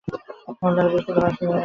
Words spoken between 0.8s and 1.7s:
বৃষ্টিতে পৃথিবী ভাসিয়া যাইতেছে।